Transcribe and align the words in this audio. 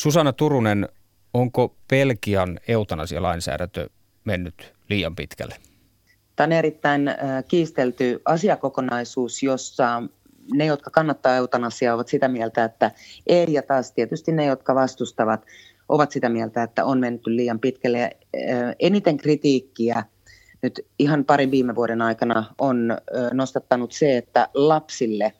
Susanna 0.00 0.32
Turunen, 0.32 0.88
onko 1.34 1.76
Belgian 1.88 2.60
eutanasialainsäädäntö 2.68 3.88
mennyt 4.24 4.74
liian 4.88 5.16
pitkälle? 5.16 5.56
Tämä 6.36 6.44
on 6.44 6.52
erittäin 6.52 7.08
äh, 7.08 7.16
kiistelty 7.48 8.22
asiakokonaisuus, 8.24 9.42
jossa 9.42 10.02
ne, 10.54 10.66
jotka 10.66 10.90
kannattaa 10.90 11.36
eutanasiaa, 11.36 11.94
ovat 11.94 12.08
sitä 12.08 12.28
mieltä, 12.28 12.64
että 12.64 12.90
ei, 13.26 13.52
ja 13.52 13.62
taas 13.62 13.92
tietysti 13.92 14.32
ne, 14.32 14.44
jotka 14.44 14.74
vastustavat, 14.74 15.46
ovat 15.88 16.10
sitä 16.10 16.28
mieltä, 16.28 16.62
että 16.62 16.84
on 16.84 17.00
menty 17.00 17.36
liian 17.36 17.60
pitkälle. 17.60 17.98
Ja, 17.98 18.06
äh, 18.06 18.74
eniten 18.78 19.16
kritiikkiä 19.16 20.04
nyt 20.62 20.86
ihan 20.98 21.24
parin 21.24 21.50
viime 21.50 21.74
vuoden 21.74 22.02
aikana 22.02 22.54
on 22.58 22.90
äh, 22.90 22.98
nostattanut 23.32 23.92
se, 23.92 24.16
että 24.16 24.48
lapsille 24.54 25.32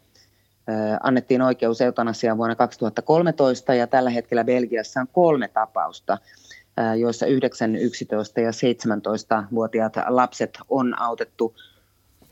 annettiin 1.03 1.43
oikeus 1.43 1.81
eutanasiaan 1.81 2.39
vuonna 2.39 2.57
2013 2.57 3.75
ja 3.75 3.87
tällä 3.87 4.11
hetkellä 4.11 4.45
Belgiassa 4.45 5.01
on 5.01 5.09
kolme 5.13 5.49
tapausta, 5.49 6.19
joissa 6.99 7.27
9, 7.27 7.77
11 7.77 8.41
ja 8.41 8.51
17-vuotiaat 8.51 9.93
lapset 10.09 10.59
on 10.69 11.01
autettu 11.01 11.55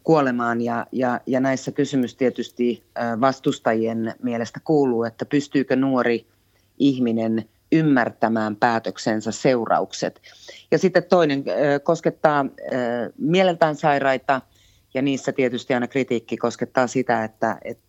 kuolemaan. 0.05 0.60
Ja, 0.60 0.87
ja, 0.93 1.20
ja 1.27 1.41
näissä 1.41 1.73
kysymys 1.73 2.15
tietysti 2.15 2.84
vastustajien 3.20 4.15
mielestä 4.23 4.60
kuuluu, 4.65 5.05
että 5.05 5.24
pystyykö 5.24 5.77
nuori 5.77 6.27
ihminen 6.79 7.45
ymmärtämään 7.73 8.57
päätöksensä 8.57 9.32
seuraukset. 9.32 10.20
Ja 10.70 10.79
sitten 10.79 11.05
toinen 11.05 11.45
koskettaa 11.82 12.46
mieleltään 13.18 13.77
sairaita, 13.77 14.41
ja 14.95 15.02
niissä 15.02 15.32
tietysti 15.32 15.74
aina 15.74 15.88
kritiikki 15.88 16.37
koskettaa 16.37 16.87
sitä, 16.87 17.24
että, 17.24 17.59
että 17.65 17.88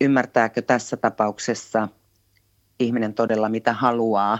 ymmärtääkö 0.00 0.62
tässä 0.62 0.96
tapauksessa 0.96 1.88
ihminen 2.80 3.14
todella 3.14 3.48
mitä 3.48 3.72
haluaa, 3.72 4.38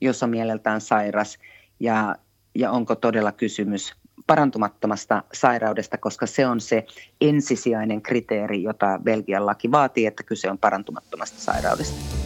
jos 0.00 0.22
on 0.22 0.30
mieleltään 0.30 0.80
sairas, 0.80 1.38
ja, 1.80 2.16
ja 2.54 2.70
onko 2.70 2.94
todella 2.94 3.32
kysymys 3.32 3.94
parantumattomasta 4.26 5.22
sairaudesta, 5.32 5.98
koska 5.98 6.26
se 6.26 6.46
on 6.46 6.60
se 6.60 6.86
ensisijainen 7.20 8.02
kriteeri, 8.02 8.62
jota 8.62 9.00
Belgian 9.02 9.46
laki 9.46 9.70
vaatii, 9.70 10.06
että 10.06 10.22
kyse 10.22 10.50
on 10.50 10.58
parantumattomasta 10.58 11.40
sairaudesta. 11.40 12.19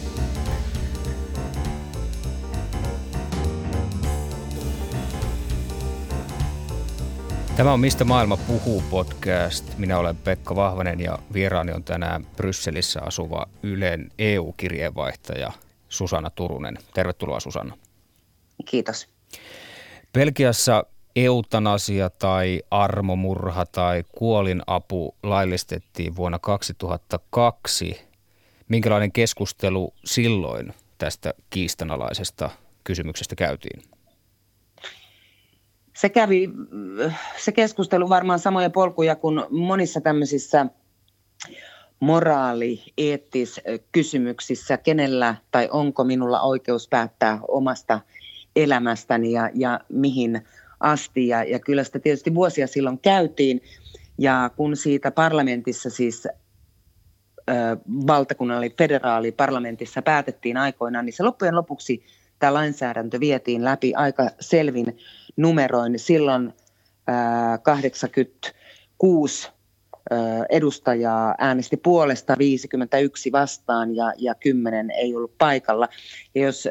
Tämä 7.57 7.73
on 7.73 7.79
Mistä 7.79 8.03
maailma 8.03 8.37
puhuu 8.37 8.83
podcast. 8.89 9.77
Minä 9.77 9.97
olen 9.97 10.15
Pekka 10.15 10.55
Vahvanen 10.55 10.99
ja 10.99 11.19
vieraani 11.33 11.71
on 11.71 11.83
tänään 11.83 12.25
Brysselissä 12.25 13.01
asuva 13.01 13.45
Ylen 13.63 14.11
EU-kirjeenvaihtaja 14.19 15.51
Susanna 15.89 16.29
Turunen. 16.29 16.77
Tervetuloa 16.93 17.39
Susanna. 17.39 17.77
Kiitos. 18.65 19.09
Belgiassa 20.13 20.85
eutanasia 21.15 22.09
tai 22.09 22.61
armomurha 22.71 23.65
tai 23.65 24.03
kuolinapu 24.17 25.15
laillistettiin 25.23 26.15
vuonna 26.15 26.39
2002. 26.39 28.01
Minkälainen 28.67 29.11
keskustelu 29.11 29.93
silloin 30.05 30.73
tästä 30.97 31.33
kiistanalaisesta 31.49 32.49
kysymyksestä 32.83 33.35
käytiin? 33.35 33.94
Se 35.95 36.09
kävi, 36.09 36.49
se 37.37 37.51
keskustelu 37.51 38.09
varmaan 38.09 38.39
samoja 38.39 38.69
polkuja 38.69 39.15
kuin 39.15 39.41
monissa 39.49 40.01
tämmöisissä 40.01 40.65
moraali, 41.99 42.83
eettis 42.97 43.61
kysymyksissä, 43.91 44.77
kenellä 44.77 45.35
tai 45.51 45.69
onko 45.71 46.03
minulla 46.03 46.41
oikeus 46.41 46.87
päättää 46.87 47.39
omasta 47.47 47.99
elämästäni 48.55 49.31
ja, 49.31 49.49
ja 49.53 49.79
mihin 49.89 50.41
asti. 50.79 51.27
Ja, 51.27 51.43
ja 51.43 51.59
kyllä 51.59 51.83
sitä 51.83 51.99
tietysti 51.99 52.35
vuosia 52.35 52.67
silloin 52.67 52.99
käytiin. 52.99 53.61
Ja 54.17 54.51
kun 54.55 54.75
siitä 54.75 55.11
parlamentissa 55.11 55.89
siis 55.89 56.27
ö, 56.27 56.33
valtakunnalli 58.07 58.73
federaali 58.77 59.31
parlamentissa 59.31 60.01
päätettiin 60.01 60.57
aikoinaan, 60.57 61.05
niin 61.05 61.13
se 61.13 61.23
loppujen 61.23 61.55
lopuksi 61.55 62.03
tämä 62.39 62.53
lainsäädäntö 62.53 63.19
vietiin 63.19 63.63
läpi 63.63 63.93
aika 63.93 64.29
selvin 64.39 64.97
numeroin. 65.37 65.99
Silloin 65.99 66.53
ö, 67.09 67.11
86 67.63 69.55
edustajaa 70.49 71.35
äänesti 71.37 71.77
puolesta, 71.77 72.35
51 72.37 73.31
vastaan 73.31 73.95
ja, 73.95 74.13
ja 74.17 74.35
10 74.35 74.91
ei 74.91 75.15
ollut 75.15 75.37
paikalla. 75.37 75.89
Ja 76.35 76.41
jos 76.41 76.67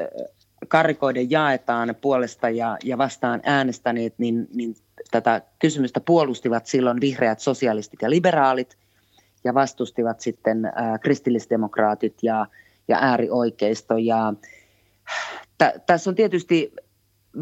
karikoiden 0.68 1.30
jaetaan 1.30 1.94
puolesta 2.00 2.50
ja, 2.50 2.76
ja 2.84 2.98
vastaan 2.98 3.40
äänestäneet, 3.44 4.14
niin, 4.18 4.46
niin 4.54 4.76
tätä 5.10 5.42
kysymystä 5.58 6.00
puolustivat 6.00 6.66
silloin 6.66 7.00
vihreät 7.00 7.40
sosialistit 7.40 8.02
ja 8.02 8.10
liberaalit 8.10 8.78
ja 9.44 9.54
vastustivat 9.54 10.20
sitten 10.20 10.64
ää, 10.64 10.98
kristillisdemokraatit 10.98 12.14
ja, 12.22 12.46
ja 12.88 12.98
äärioikeisto. 13.00 13.96
Ja, 13.96 14.34
t- 15.58 15.86
tässä 15.86 16.10
on 16.10 16.16
tietysti 16.16 16.72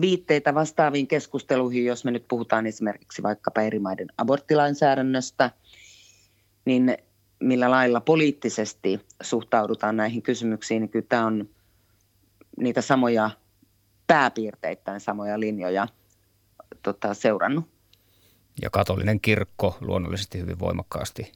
viitteitä 0.00 0.54
vastaaviin 0.54 1.06
keskusteluihin, 1.06 1.84
jos 1.84 2.04
me 2.04 2.10
nyt 2.10 2.28
puhutaan 2.28 2.66
esimerkiksi 2.66 3.22
vaikkapa 3.22 3.60
eri 3.60 3.78
maiden 3.78 4.08
aborttilainsäädännöstä, 4.18 5.50
niin 6.64 6.96
millä 7.40 7.70
lailla 7.70 8.00
poliittisesti 8.00 9.00
suhtaudutaan 9.22 9.96
näihin 9.96 10.22
kysymyksiin, 10.22 10.80
niin 10.80 10.90
kyllä 10.90 11.06
tämä 11.08 11.26
on 11.26 11.48
niitä 12.56 12.82
samoja 12.82 13.30
pääpiirteittäin 14.06 15.00
samoja 15.00 15.40
linjoja 15.40 15.88
tota, 16.82 17.14
seurannut. 17.14 17.64
Ja 18.62 18.70
katolinen 18.70 19.20
kirkko 19.20 19.76
luonnollisesti 19.80 20.38
hyvin 20.38 20.58
voimakkaasti 20.58 21.32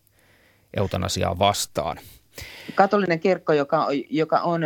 eutanasiaa 0.76 1.38
vastaan. 1.38 1.96
Katolinen 2.74 3.20
kirkko, 3.20 3.52
joka, 3.52 3.88
joka 4.10 4.40
on 4.40 4.62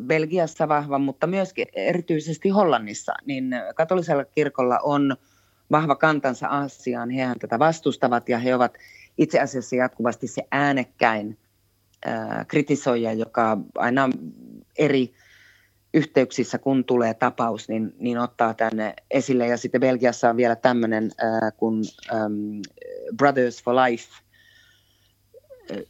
Belgiassa 0.00 0.68
vahva, 0.68 0.98
mutta 0.98 1.26
myöskin 1.26 1.66
erityisesti 1.72 2.48
Hollannissa, 2.48 3.12
niin 3.26 3.54
katolisella 3.74 4.24
kirkolla 4.24 4.78
on 4.78 5.16
vahva 5.70 5.96
kantansa 5.96 6.46
asiaan. 6.46 7.10
Hehän 7.10 7.38
tätä 7.38 7.58
vastustavat 7.58 8.28
ja 8.28 8.38
he 8.38 8.54
ovat 8.54 8.74
itse 9.18 9.40
asiassa 9.40 9.76
jatkuvasti 9.76 10.26
se 10.26 10.42
äänekkäin 10.50 11.38
kritisoija, 12.48 13.12
joka 13.12 13.58
aina 13.74 14.10
eri 14.78 15.14
yhteyksissä, 15.94 16.58
kun 16.58 16.84
tulee 16.84 17.14
tapaus, 17.14 17.68
niin, 17.68 17.94
niin 17.98 18.18
ottaa 18.18 18.54
tänne 18.54 18.94
esille. 19.10 19.46
Ja 19.46 19.56
sitten 19.56 19.80
Belgiassa 19.80 20.30
on 20.30 20.36
vielä 20.36 20.56
tämmöinen 20.56 21.10
äh, 21.24 21.52
kuin 21.56 21.84
ähm, 22.14 22.60
Brothers 23.16 23.62
for 23.62 23.74
Life 23.74 24.22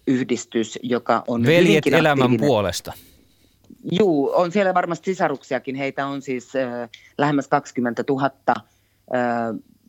yhdistys, 0.06 0.78
joka 0.82 1.24
on 1.26 1.46
Veljet 1.46 1.86
elämän 1.86 2.36
puolesta. 2.36 2.92
Juu, 3.92 4.32
on 4.34 4.52
siellä 4.52 4.74
varmasti 4.74 5.04
sisaruksiakin. 5.04 5.74
Heitä 5.74 6.06
on 6.06 6.22
siis 6.22 6.56
äh, 6.56 6.88
lähemmäs 7.18 7.48
20 7.48 8.04
000 8.08 8.26
äh, 8.26 8.34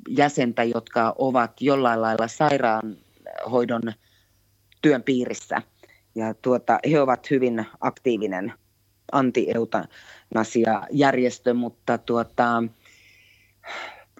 jäsentä, 0.09 0.63
jotka 0.63 1.15
ovat 1.17 1.61
jollain 1.61 2.01
lailla 2.01 2.27
sairaanhoidon 2.27 3.81
työn 4.81 5.03
piirissä. 5.03 5.61
Ja 6.15 6.33
tuota, 6.33 6.79
he 6.91 7.01
ovat 7.01 7.29
hyvin 7.29 7.65
aktiivinen 7.81 8.53
anti-eutanasia-järjestö, 9.11 11.53
mutta 11.53 11.97
tuota, 11.97 12.63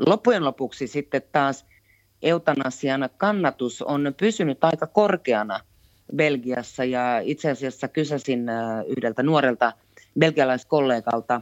loppujen 0.06 0.46
lopuksi 0.46 0.88
sitten 0.88 1.22
taas 1.32 1.66
eutanasian 2.24 3.10
kannatus 3.18 3.82
on 3.82 4.14
pysynyt 4.18 4.64
aika 4.64 4.88
korkeana 4.88 5.60
Belgiassa 6.16 6.84
ja 6.84 7.20
itse 7.20 7.52
asiassa 7.52 7.88
kysäsin 7.88 8.50
äh, 8.50 8.84
yhdeltä 8.98 9.24
nuorelta 9.24 9.74
belgialaiskollegalta, 10.20 11.42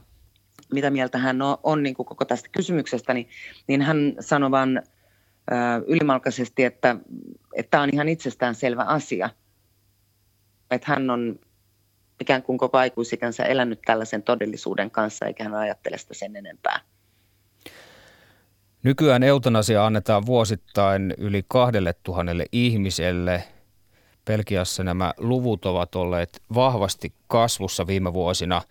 mitä 0.74 0.90
mieltä 0.90 1.18
hän 1.18 1.42
on, 1.42 1.58
on 1.64 1.84
niin 1.84 1.96
kuin 1.96 2.06
koko 2.06 2.26
tästä 2.26 2.50
kysymyksestä, 2.52 3.14
niin, 3.14 3.30
niin 3.68 3.82
hän 3.82 4.16
sanoi 4.20 4.52
vain 4.52 4.78
äh, 4.78 5.82
ylimalkaisesti, 5.88 6.64
että, 6.64 6.96
tämä 7.70 7.84
on 7.84 7.90
ihan 7.94 8.10
itsestään 8.10 8.56
selvä 8.56 8.84
asia. 8.84 9.30
Että 10.72 10.92
hän 10.92 11.10
on 11.10 11.40
ikään 12.22 12.44
kuin 12.44 12.58
koko 12.58 12.78
aikuisikänsä 12.78 13.44
elänyt 13.44 13.82
tällaisen 13.86 14.24
todellisuuden 14.24 14.92
kanssa, 14.92 15.26
eikä 15.26 15.44
hän 15.44 15.56
ajattele 15.56 15.98
sitä 15.98 16.14
sen 16.14 16.36
enempää. 16.36 16.80
Nykyään 18.84 19.24
eutanasia 19.24 19.86
annetaan 19.86 20.26
vuosittain 20.26 21.14
yli 21.18 21.46
kahdelle 21.48 21.96
tuhannelle 22.04 22.46
ihmiselle. 22.52 23.44
Belgiassa 24.26 24.84
nämä 24.84 25.14
luvut 25.18 25.66
ovat 25.66 25.96
olleet 25.96 26.42
vahvasti 26.54 27.14
kasvussa 27.28 27.88
viime 27.88 28.14
vuosina. 28.14 28.62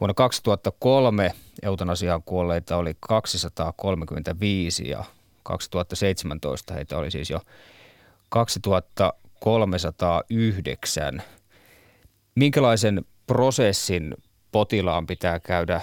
Vuonna 0.00 0.14
2003 0.14 1.32
eutanasiaan 1.62 2.22
kuolleita 2.22 2.76
oli 2.76 2.96
235 3.00 4.88
ja 4.88 5.04
2017 5.42 6.74
heitä 6.74 6.98
oli 6.98 7.10
siis 7.10 7.30
jo 7.30 7.40
2309. 8.28 11.22
Minkälaisen 12.34 13.04
prosessin 13.26 14.14
potilaan 14.52 15.06
pitää 15.06 15.40
käydä 15.40 15.80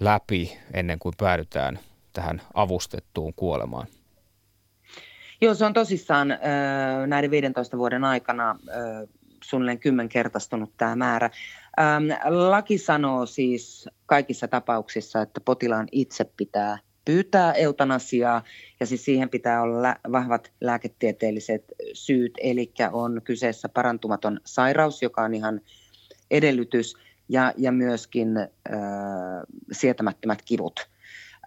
läpi 0.00 0.58
ennen 0.74 0.98
kuin 0.98 1.14
päädytään 1.18 1.78
tähän 2.16 2.42
avustettuun 2.54 3.34
kuolemaan? 3.34 3.86
Joo, 5.40 5.54
se 5.54 5.64
on 5.64 5.72
tosissaan 5.72 6.28
näiden 7.06 7.30
15 7.30 7.78
vuoden 7.78 8.04
aikana 8.04 8.58
suunnilleen 9.44 9.78
kymmenkertaistunut 9.78 10.72
tämä 10.76 10.96
määrä. 10.96 11.30
Laki 12.24 12.78
sanoo 12.78 13.26
siis 13.26 13.88
kaikissa 14.06 14.48
tapauksissa, 14.48 15.22
että 15.22 15.40
potilaan 15.40 15.88
itse 15.92 16.24
pitää 16.36 16.78
pyytää 17.04 17.52
eutanasiaa 17.52 18.44
ja 18.80 18.86
siis 18.86 19.04
siihen 19.04 19.28
pitää 19.28 19.62
olla 19.62 19.96
vahvat 20.12 20.52
lääketieteelliset 20.60 21.64
syyt, 21.92 22.32
eli 22.38 22.72
on 22.92 23.20
kyseessä 23.24 23.68
parantumaton 23.68 24.40
sairaus, 24.44 25.02
joka 25.02 25.22
on 25.22 25.34
ihan 25.34 25.60
edellytys 26.30 26.94
ja, 27.28 27.52
ja 27.56 27.72
myöskin 27.72 28.36
äh, 28.36 28.46
sietämättömät 29.72 30.42
kivut. 30.42 30.95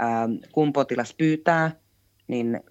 Äh, 0.01 0.49
kun 0.51 0.73
potilas 0.73 1.13
pyytää, 1.13 1.71
niin 2.27 2.61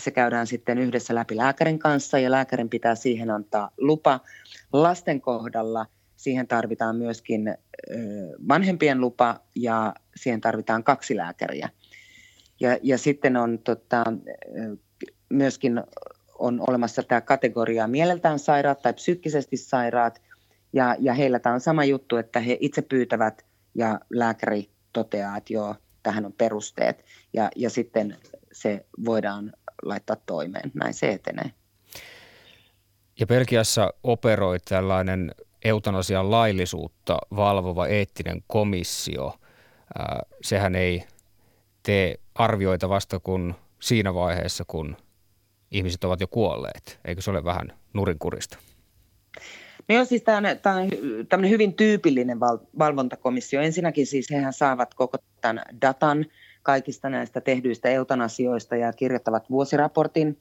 se 0.00 0.10
käydään 0.10 0.46
sitten 0.46 0.78
yhdessä 0.78 1.14
läpi 1.14 1.36
lääkärin 1.36 1.78
kanssa 1.78 2.18
ja 2.18 2.30
lääkärin 2.30 2.68
pitää 2.68 2.94
siihen 2.94 3.30
antaa 3.30 3.70
lupa. 3.78 4.20
Lasten 4.72 5.20
kohdalla 5.20 5.86
siihen 6.16 6.48
tarvitaan 6.48 6.96
myöskin 6.96 7.54
vanhempien 8.48 9.00
lupa 9.00 9.40
ja 9.56 9.94
siihen 10.16 10.40
tarvitaan 10.40 10.84
kaksi 10.84 11.16
lääkäriä. 11.16 11.68
Ja, 12.60 12.78
ja 12.82 12.98
sitten 12.98 13.36
on 13.36 13.58
tota, 13.58 14.04
myöskin 15.28 15.82
on 16.38 16.64
olemassa 16.68 17.02
tämä 17.02 17.20
kategoria 17.20 17.88
mieleltään 17.88 18.38
sairaat 18.38 18.82
tai 18.82 18.92
psyykkisesti 18.92 19.56
sairaat, 19.56 20.22
ja, 20.72 20.96
ja 20.98 21.14
heillä 21.14 21.38
tämä 21.38 21.54
on 21.54 21.60
sama 21.60 21.84
juttu, 21.84 22.16
että 22.16 22.40
he 22.40 22.56
itse 22.60 22.82
pyytävät 22.82 23.46
ja 23.74 24.00
lääkäri 24.10 24.70
toteaa, 24.92 25.36
että 25.36 25.52
joo, 25.52 25.74
tähän 26.02 26.26
on 26.26 26.32
perusteet, 26.32 27.04
ja, 27.32 27.50
ja 27.56 27.70
sitten 27.70 28.16
se 28.52 28.86
voidaan 29.04 29.52
laittaa 29.82 30.16
toimeen. 30.26 30.70
Näin 30.74 30.94
se 30.94 31.12
etenee. 31.12 31.50
Ja 33.20 33.26
Belgiassa 33.26 33.94
operoi 34.02 34.60
tällainen 34.60 35.34
eutanasian 35.64 36.30
laillisuutta 36.30 37.18
valvova 37.36 37.86
eettinen 37.86 38.42
komissio. 38.46 39.34
sehän 40.42 40.74
ei 40.74 41.04
tee 41.82 42.20
arvioita 42.34 42.88
vasta 42.88 43.20
kun 43.20 43.54
siinä 43.80 44.14
vaiheessa, 44.14 44.64
kun 44.66 44.96
ihmiset 45.70 46.04
ovat 46.04 46.20
jo 46.20 46.28
kuolleet. 46.28 47.00
Eikö 47.04 47.22
se 47.22 47.30
ole 47.30 47.44
vähän 47.44 47.78
nurinkurista? 47.92 48.58
No 49.90 49.96
joo, 49.96 50.04
siis 50.04 50.22
tämä 50.22 50.38
on, 50.38 50.44
tämä 50.62 50.76
on 50.76 50.88
tämmöinen 51.28 51.50
hyvin 51.50 51.74
tyypillinen 51.74 52.40
val, 52.40 52.58
valvontakomissio. 52.78 53.60
Ensinnäkin 53.60 54.06
siis 54.06 54.30
hehän 54.30 54.52
saavat 54.52 54.94
koko 54.94 55.18
tämän 55.40 55.62
datan 55.82 56.26
kaikista 56.62 57.08
näistä 57.08 57.40
tehdyistä 57.40 57.88
eutanasioista 57.88 58.76
ja 58.76 58.92
kirjoittavat 58.92 59.50
vuosiraportin. 59.50 60.38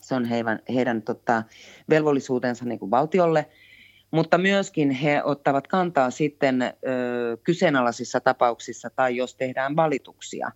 Se 0.00 0.14
on 0.14 0.24
heidän, 0.24 0.60
heidän 0.74 1.02
tota, 1.02 1.42
velvollisuutensa 1.90 2.64
niin 2.64 2.78
kuin 2.78 2.90
valtiolle– 2.90 3.46
mutta 4.12 4.38
myöskin 4.38 4.90
he 4.90 5.22
ottavat 5.22 5.66
kantaa 5.66 6.10
sitten 6.10 6.62
ö, 6.62 6.72
kyseenalaisissa 7.44 8.20
tapauksissa 8.20 8.90
tai 8.90 9.16
jos 9.16 9.34
tehdään 9.34 9.76
valituksia. 9.76 10.50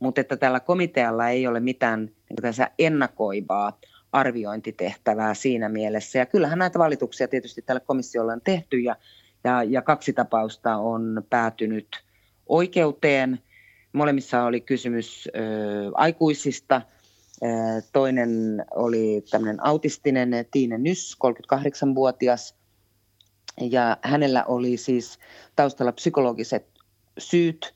Mutta 0.00 0.20
että 0.20 0.36
tällä 0.36 0.60
komitealla 0.60 1.28
ei 1.28 1.46
ole 1.46 1.60
mitään 1.60 2.00
niin 2.30 2.68
ennakoivaa 2.78 3.78
arviointitehtävää 4.12 5.34
siinä 5.34 5.68
mielessä. 5.68 6.18
Ja 6.18 6.26
kyllähän 6.26 6.58
näitä 6.58 6.78
valituksia 6.78 7.28
tietysti 7.28 7.62
tällä 7.62 7.80
komissiolla 7.80 8.32
on 8.32 8.40
tehty 8.40 8.78
ja, 8.78 8.96
ja, 9.44 9.62
ja 9.62 9.82
kaksi 9.82 10.12
tapausta 10.12 10.76
on 10.76 11.22
päätynyt 11.30 11.88
oikeuteen. 12.46 13.38
Molemmissa 13.92 14.44
oli 14.44 14.60
kysymys 14.60 15.28
ö, 15.28 15.40
aikuisista. 15.94 16.82
Toinen 17.92 18.64
oli 18.70 19.24
tämmöinen 19.30 19.64
autistinen 19.64 20.30
Tiine 20.50 20.78
Nys, 20.78 21.16
38-vuotias, 21.26 22.54
ja 23.60 23.96
hänellä 24.02 24.44
oli 24.44 24.76
siis 24.76 25.18
taustalla 25.56 25.92
psykologiset 25.92 26.66
syyt, 27.18 27.74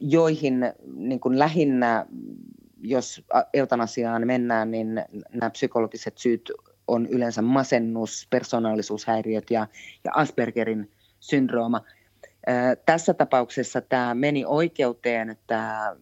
joihin 0.00 0.72
niin 0.96 1.20
kuin 1.20 1.38
lähinnä, 1.38 2.06
jos 2.80 3.24
eutanasiaan 3.52 4.26
mennään, 4.26 4.70
niin 4.70 5.04
nämä 5.32 5.50
psykologiset 5.50 6.18
syyt 6.18 6.52
on 6.86 7.06
yleensä 7.06 7.42
masennus, 7.42 8.26
persoonallisuushäiriöt 8.30 9.50
ja, 9.50 9.66
ja 10.04 10.12
Aspergerin 10.14 10.90
syndrooma. 11.20 11.84
Tässä 12.86 13.14
tapauksessa 13.14 13.80
tämä 13.80 14.14
meni 14.14 14.44
oikeuteen, 14.46 15.36
tämä 15.46 15.96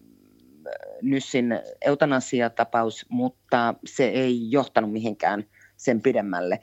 Nyssin 1.01 1.59
eutanasiatapaus, 1.81 3.05
mutta 3.09 3.73
se 3.85 4.07
ei 4.07 4.51
johtanut 4.51 4.91
mihinkään 4.91 5.43
sen 5.77 6.01
pidemmälle. 6.01 6.59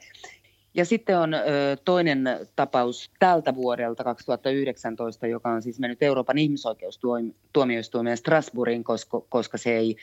Ja 0.75 0.85
sitten 0.85 1.17
on 1.19 1.33
ö, 1.33 1.39
toinen 1.85 2.23
tapaus 2.55 3.11
tältä 3.19 3.55
vuodelta 3.55 4.03
2019, 4.03 5.27
joka 5.27 5.49
on 5.49 5.61
siis 5.61 5.79
mennyt 5.79 6.03
Euroopan 6.03 6.37
ihmisoikeustuomioistuimeen 6.37 8.17
Strasbourgin, 8.17 8.83
koska, 8.83 9.21
koska 9.29 9.57
se 9.57 9.77
ei 9.77 9.95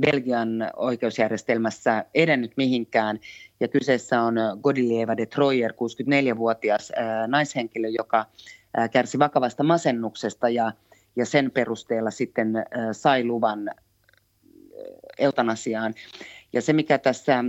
Belgian 0.00 0.70
oikeusjärjestelmässä 0.76 2.04
edennyt 2.14 2.52
mihinkään. 2.56 3.20
Ja 3.60 3.68
kyseessä 3.68 4.22
on 4.22 4.34
Godilieva 4.62 5.16
de 5.16 5.26
Troyer, 5.26 5.72
64-vuotias 5.72 6.90
ö, 6.90 6.94
naishenkilö, 7.26 7.88
joka 7.88 8.26
ö, 8.78 8.88
kärsi 8.88 9.18
vakavasta 9.18 9.62
masennuksesta 9.62 10.48
ja, 10.48 10.72
ja 11.16 11.26
sen 11.26 11.50
perusteella 11.50 12.10
sitten 12.10 12.56
ö, 12.56 12.62
sai 12.92 13.24
luvan 13.24 13.70
eutanasiaan. 15.18 15.94
Ja 16.52 16.62
se, 16.62 16.72
mikä 16.72 16.98
tässä 16.98 17.38
äh, 17.38 17.44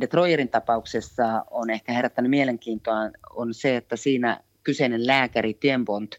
Detroyerin 0.00 0.48
tapauksessa 0.48 1.44
on 1.50 1.70
ehkä 1.70 1.92
herättänyt 1.92 2.30
mielenkiintoa, 2.30 2.96
on 3.30 3.54
se, 3.54 3.76
että 3.76 3.96
siinä 3.96 4.40
kyseinen 4.62 5.06
lääkäri 5.06 5.54
Tienbont, 5.54 6.14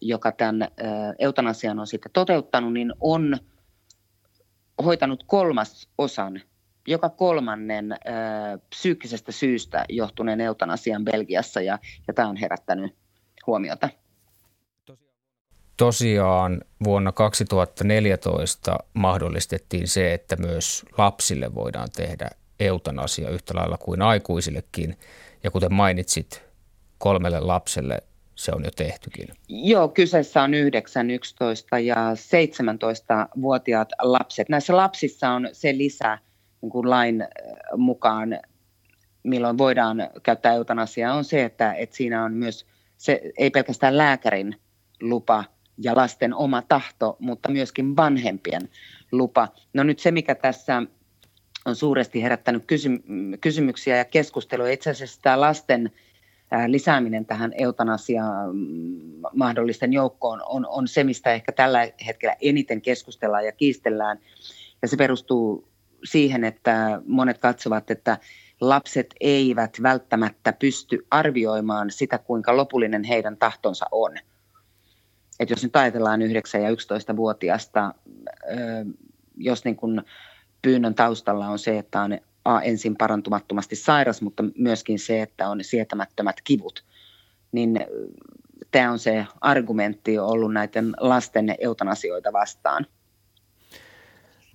joka 0.00 0.32
tämän 0.32 0.62
äh, 0.62 0.68
eutanasian 1.18 1.78
on 1.78 1.86
sitten 1.86 2.12
toteuttanut, 2.12 2.72
niin 2.72 2.92
on 3.00 3.38
hoitanut 4.84 5.24
kolmas 5.26 5.88
osan, 5.98 6.40
joka 6.86 7.08
kolmannen 7.08 7.92
ö, 7.92 7.96
äh, 7.96 8.60
psyykkisestä 8.70 9.32
syystä 9.32 9.84
johtuneen 9.88 10.40
eutanasian 10.40 11.04
Belgiassa, 11.04 11.60
ja, 11.60 11.78
ja 12.08 12.14
tämä 12.14 12.28
on 12.28 12.36
herättänyt 12.36 12.94
huomiota. 13.46 13.88
Tosiaan 15.80 16.60
vuonna 16.84 17.12
2014 17.12 18.78
mahdollistettiin 18.94 19.88
se, 19.88 20.14
että 20.14 20.36
myös 20.36 20.84
lapsille 20.98 21.54
voidaan 21.54 21.88
tehdä 21.96 22.30
eutanasia 22.60 23.30
yhtä 23.30 23.54
lailla 23.54 23.78
kuin 23.78 24.02
aikuisillekin. 24.02 24.96
Ja 25.44 25.50
kuten 25.50 25.74
mainitsit, 25.74 26.42
kolmelle 26.98 27.40
lapselle 27.40 27.98
se 28.34 28.52
on 28.54 28.64
jo 28.64 28.70
tehtykin. 28.76 29.28
Joo, 29.48 29.88
kyseessä 29.88 30.42
on 30.42 30.54
9, 30.54 31.10
11 31.10 31.78
ja 31.78 31.96
17-vuotiaat 32.14 33.88
lapset. 34.02 34.48
Näissä 34.48 34.76
lapsissa 34.76 35.30
on 35.30 35.48
se 35.52 35.76
lisä 35.76 36.18
niin 36.62 36.70
kuin 36.70 36.90
lain 36.90 37.22
äh, 37.22 37.28
mukaan, 37.76 38.38
milloin 39.22 39.58
voidaan 39.58 40.10
käyttää 40.22 40.54
eutanasiaa, 40.54 41.14
on 41.14 41.24
se, 41.24 41.44
että, 41.44 41.72
että 41.72 41.96
siinä 41.96 42.24
on 42.24 42.32
myös 42.32 42.66
se, 42.96 43.20
ei 43.38 43.50
pelkästään 43.50 43.96
lääkärin 43.96 44.56
lupa– 45.00 45.44
ja 45.80 45.96
lasten 45.96 46.34
oma 46.34 46.62
tahto, 46.62 47.16
mutta 47.18 47.50
myöskin 47.50 47.96
vanhempien 47.96 48.68
lupa. 49.12 49.48
No 49.72 49.82
nyt 49.82 49.98
se, 49.98 50.10
mikä 50.10 50.34
tässä 50.34 50.82
on 51.66 51.76
suuresti 51.76 52.22
herättänyt 52.22 52.64
kysy- 52.66 53.02
kysymyksiä 53.40 53.96
ja 53.96 54.04
keskustelua, 54.04 54.68
itse 54.68 54.90
asiassa 54.90 55.22
tämä 55.22 55.40
lasten 55.40 55.90
lisääminen 56.66 57.26
tähän 57.26 57.52
eutanasia 57.58 58.24
mahdollisten 59.34 59.92
joukkoon 59.92 60.42
on, 60.46 60.66
on 60.68 60.88
se, 60.88 61.04
mistä 61.04 61.32
ehkä 61.32 61.52
tällä 61.52 61.88
hetkellä 62.06 62.36
eniten 62.40 62.80
keskustellaan 62.80 63.44
ja 63.44 63.52
kiistellään. 63.52 64.18
Ja 64.82 64.88
se 64.88 64.96
perustuu 64.96 65.68
siihen, 66.04 66.44
että 66.44 67.02
monet 67.06 67.38
katsovat, 67.38 67.90
että 67.90 68.18
lapset 68.60 69.14
eivät 69.20 69.76
välttämättä 69.82 70.52
pysty 70.52 71.06
arvioimaan 71.10 71.90
sitä, 71.90 72.18
kuinka 72.18 72.56
lopullinen 72.56 73.04
heidän 73.04 73.36
tahtonsa 73.36 73.86
on– 73.92 74.12
että 75.40 75.52
jos 75.52 75.62
nyt 75.62 75.76
ajatellaan 75.76 76.20
9- 76.20 76.24
ja 76.60 76.70
11-vuotiaasta, 76.70 77.94
jos 79.36 79.64
niin 79.64 79.76
kuin 79.76 80.02
pyynnön 80.62 80.94
taustalla 80.94 81.48
on 81.48 81.58
se, 81.58 81.78
että 81.78 82.00
on 82.00 82.18
A, 82.44 82.60
ensin 82.60 82.96
parantumattomasti 82.96 83.76
sairas, 83.76 84.22
mutta 84.22 84.44
myöskin 84.58 84.98
se, 84.98 85.22
että 85.22 85.48
on 85.48 85.64
sietämättömät 85.64 86.36
kivut, 86.44 86.84
niin 87.52 87.86
tämä 88.70 88.90
on 88.90 88.98
se 88.98 89.26
argumentti 89.40 90.18
ollut 90.18 90.52
näiden 90.52 90.94
lasten 91.00 91.54
eutanasioita 91.58 92.32
vastaan. 92.32 92.86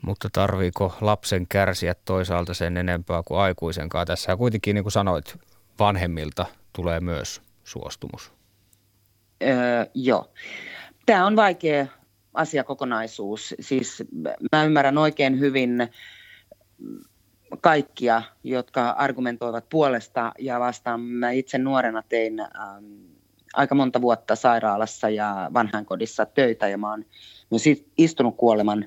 Mutta 0.01 0.29
tarviiko 0.33 0.97
lapsen 1.01 1.47
kärsiä 1.47 1.95
toisaalta 2.05 2.53
sen 2.53 2.77
enempää 2.77 3.23
kuin 3.25 3.39
aikuisenkaan? 3.39 4.07
Tässä 4.07 4.37
kuitenkin, 4.37 4.75
niin 4.75 4.83
kuin 4.83 4.91
sanoit, 4.91 5.37
vanhemmilta 5.79 6.45
tulee 6.73 6.99
myös 6.99 7.41
suostumus. 7.63 8.31
Öö, 9.45 9.85
joo. 9.93 10.33
Tämä 11.05 11.25
on 11.25 11.35
vaikea 11.35 11.87
asiakokonaisuus. 12.33 13.55
Siis 13.59 14.03
mä 14.51 14.63
ymmärrän 14.63 14.97
oikein 14.97 15.39
hyvin 15.39 15.89
kaikkia, 17.61 18.21
jotka 18.43 18.89
argumentoivat 18.89 19.69
puolesta 19.69 20.31
ja 20.39 20.59
vastaan. 20.59 21.01
Mä 21.01 21.31
itse 21.31 21.57
nuorena 21.57 22.03
tein 22.09 22.39
ähm, 22.39 22.85
aika 23.53 23.75
monta 23.75 24.01
vuotta 24.01 24.35
sairaalassa 24.35 25.09
ja 25.09 25.49
vanhainkodissa 25.53 26.25
töitä 26.25 26.67
ja 26.67 26.77
mä 26.77 26.89
oon 26.89 27.05
myös 27.51 27.63
istunut 27.97 28.37
kuoleman 28.37 28.85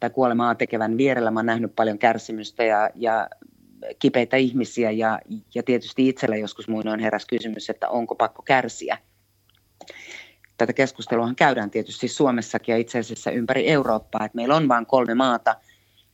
tai 0.00 0.10
kuolemaa 0.10 0.54
tekevän 0.54 0.96
vierellä. 0.96 1.30
Mä 1.30 1.38
oon 1.38 1.46
nähnyt 1.46 1.76
paljon 1.76 1.98
kärsimystä 1.98 2.64
ja, 2.64 2.90
ja 2.94 3.28
kipeitä 3.98 4.36
ihmisiä 4.36 4.90
ja, 4.90 5.20
ja 5.54 5.62
tietysti 5.62 6.08
itsellä 6.08 6.36
joskus 6.36 6.68
muinoin 6.68 7.00
heräsi 7.00 7.26
kysymys, 7.26 7.70
että 7.70 7.88
onko 7.88 8.14
pakko 8.14 8.42
kärsiä. 8.42 8.98
Tätä 10.56 10.72
keskustelua 10.72 11.32
käydään 11.36 11.70
tietysti 11.70 12.08
Suomessakin 12.08 12.72
ja 12.72 12.78
itse 12.78 12.98
asiassa 12.98 13.30
ympäri 13.30 13.68
Eurooppaa, 13.68 14.24
että 14.24 14.36
meillä 14.36 14.56
on 14.56 14.68
vain 14.68 14.86
kolme 14.86 15.14
maata, 15.14 15.54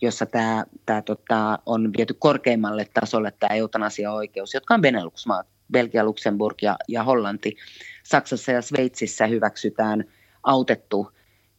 jossa 0.01 0.27
tämä, 0.27 0.65
tämä 0.87 1.03
tota, 1.03 1.59
on 1.67 1.91
viety 1.97 2.15
korkeimmalle 2.19 2.87
tasolle 2.95 3.33
tämä 3.39 3.55
eutanasia-oikeus, 3.55 4.55
jotka 4.55 4.75
on 4.75 4.81
Benelux-maat, 4.81 5.47
Belgia, 5.73 6.05
Luxemburg 6.05 6.63
ja, 6.63 6.77
ja 6.89 7.05
Hollanti. 7.05 7.57
Saksassa 8.03 8.53
ja 8.53 8.63
Sveitsissä 8.63 9.27
hyväksytään 9.27 10.05
autettu 10.43 11.11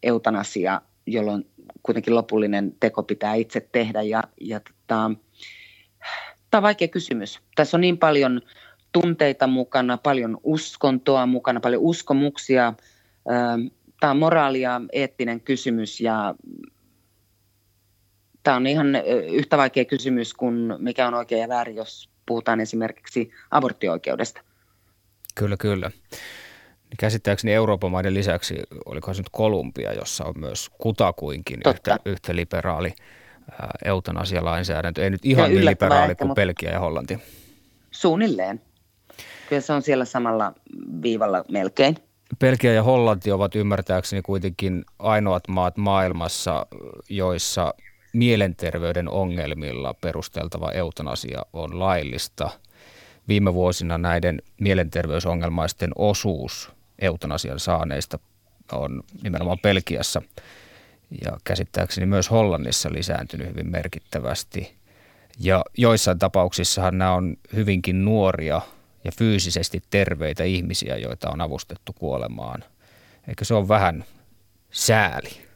eutanasia, 0.04 0.82
jolloin 1.06 1.50
kuitenkin 1.84 2.16
lopullinen 2.16 2.76
teko 2.80 3.04
pitää 3.04 3.34
itse 3.34 3.68
tehdä. 3.72 4.02
Ja, 4.02 4.24
ja 4.42 4.60
tota, 4.60 5.12
tämä 6.50 6.60
on 6.60 6.64
vaikea 6.64 6.88
kysymys. 6.88 7.40
Tässä 7.56 7.78
on 7.78 7.82
niin 7.82 7.98
paljon 7.98 8.42
tunteita 8.92 9.48
mukana, 9.48 9.98
paljon 9.98 10.38
uskontoa 10.44 11.26
mukana, 11.26 11.60
paljon 11.60 11.82
uskomuksia. 11.82 12.74
Tämä 14.00 14.12
on 14.12 14.18
moraalia, 14.18 14.82
eettinen 14.92 15.42
kysymys 15.42 16.02
ja 16.02 16.36
tämä 18.44 18.58
on 18.58 18.68
ihan 18.68 18.88
yhtä 19.32 19.58
vaikea 19.58 19.86
kysymys 19.86 20.34
kuin 20.34 20.76
mikä 20.78 21.08
on 21.08 21.14
oikein 21.14 21.42
ja 21.42 21.48
väärin, 21.48 21.76
jos 21.76 22.10
puhutaan 22.26 22.60
esimerkiksi 22.60 23.32
aborttioikeudesta. 23.52 24.42
Kyllä, 25.36 25.58
kyllä. 25.58 25.92
Käsittääkseni 27.00 27.54
Euroopan 27.54 27.92
maiden 27.92 28.14
lisäksi, 28.14 28.56
oliko 28.86 29.14
se 29.14 29.20
nyt 29.20 29.30
Kolumbia, 29.32 29.94
jossa 29.94 30.26
on 30.26 30.34
myös 30.38 30.70
kutakuinkin 30.78 31.60
yhtä, 31.68 31.98
yhtä 32.06 32.36
liberaali 32.36 32.94
eutanasialainsäädäntö. 33.86 35.04
Ei 35.04 35.10
nyt 35.10 35.26
ihan 35.26 35.50
niin 35.50 35.66
liberaali 35.66 36.16
kuin 36.16 36.34
Belgia 36.34 36.72
ja 36.72 36.80
Hollanti. 36.80 37.20
Suunnilleen. 37.92 38.62
Kyllä 39.52 39.62
se 39.62 39.74
on 39.74 39.82
siellä 39.82 40.06
samalla 40.06 40.54
viivalla 41.02 41.44
melkein. 41.50 41.96
Belgia 42.40 42.74
ja 42.74 42.84
Hollanti 42.84 43.32
ovat 43.32 43.56
ymmärtääkseni 43.56 44.22
kuitenkin 44.22 44.86
ainoat 45.00 45.48
maat 45.48 45.78
maailmassa, 45.78 46.66
joissa 47.10 47.74
mielenterveyden 48.14 49.10
ongelmilla 49.10 49.94
perusteltava 49.94 50.72
eutanasia 50.72 51.46
on 51.54 51.80
laillista. 51.80 52.50
Viime 53.28 53.54
vuosina 53.54 53.98
näiden 53.98 54.42
mielenterveysongelmaisten 54.60 55.92
osuus 55.96 56.72
eutanasian 57.00 57.60
saaneista 57.60 58.20
on 58.72 59.04
nimenomaan 59.24 59.60
Belgiassa 59.60 60.22
ja 61.26 61.38
käsittääkseni 61.44 62.06
myös 62.06 62.32
Hollannissa 62.32 62.90
lisääntynyt 62.92 63.48
hyvin 63.48 63.72
merkittävästi. 63.72 64.74
Ja 65.40 65.66
joissain 65.78 66.20
tapauksissahan 66.20 66.98
nämä 66.98 67.14
on 67.14 67.38
hyvinkin 67.56 68.06
nuoria 68.06 68.62
fyysisesti 69.18 69.82
terveitä 69.90 70.44
ihmisiä, 70.44 70.98
joita 70.98 71.30
on 71.30 71.42
avustettu 71.42 71.94
kuolemaan. 71.94 72.64
Eikö 73.28 73.46
se 73.46 73.54
ole 73.54 73.68
vähän 73.68 74.06
sääli? 74.72 75.52